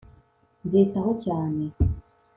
[0.65, 1.63] nzitaho cyane